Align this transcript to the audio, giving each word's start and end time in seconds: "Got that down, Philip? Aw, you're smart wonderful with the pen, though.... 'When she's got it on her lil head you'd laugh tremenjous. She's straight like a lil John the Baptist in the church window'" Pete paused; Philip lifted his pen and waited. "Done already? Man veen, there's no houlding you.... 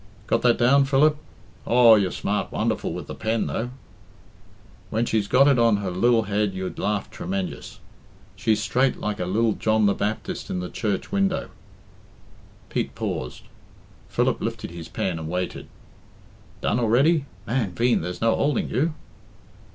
"Got 0.25 0.41
that 0.41 0.57
down, 0.57 0.85
Philip? 0.85 1.15
Aw, 1.67 1.93
you're 1.93 2.09
smart 2.09 2.51
wonderful 2.51 2.91
with 2.91 3.05
the 3.05 3.13
pen, 3.13 3.45
though.... 3.45 3.69
'When 4.89 5.05
she's 5.05 5.27
got 5.27 5.47
it 5.47 5.59
on 5.59 5.77
her 5.77 5.91
lil 5.91 6.23
head 6.23 6.55
you'd 6.55 6.79
laugh 6.79 7.11
tremenjous. 7.11 7.77
She's 8.35 8.59
straight 8.63 8.97
like 8.99 9.19
a 9.19 9.27
lil 9.27 9.51
John 9.53 9.85
the 9.85 9.93
Baptist 9.93 10.49
in 10.49 10.59
the 10.59 10.71
church 10.71 11.11
window'" 11.11 11.51
Pete 12.71 12.95
paused; 12.95 13.43
Philip 14.09 14.41
lifted 14.41 14.71
his 14.71 14.87
pen 14.87 15.19
and 15.19 15.29
waited. 15.29 15.67
"Done 16.61 16.79
already? 16.79 17.25
Man 17.45 17.71
veen, 17.73 18.01
there's 18.01 18.21
no 18.21 18.35
houlding 18.35 18.71
you.... 18.71 18.95